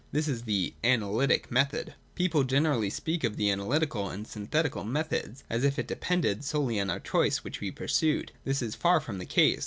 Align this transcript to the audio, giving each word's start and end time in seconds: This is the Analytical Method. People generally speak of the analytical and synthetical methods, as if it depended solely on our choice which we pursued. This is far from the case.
This 0.11 0.27
is 0.27 0.45
the 0.45 0.73
Analytical 0.83 1.53
Method. 1.53 1.93
People 2.15 2.43
generally 2.43 2.89
speak 2.89 3.23
of 3.23 3.37
the 3.37 3.51
analytical 3.51 4.09
and 4.09 4.25
synthetical 4.25 4.83
methods, 4.83 5.43
as 5.47 5.63
if 5.63 5.77
it 5.77 5.85
depended 5.85 6.43
solely 6.43 6.79
on 6.79 6.89
our 6.89 6.99
choice 6.99 7.43
which 7.43 7.59
we 7.59 7.69
pursued. 7.69 8.31
This 8.43 8.63
is 8.63 8.73
far 8.73 8.99
from 8.99 9.19
the 9.19 9.27
case. 9.27 9.59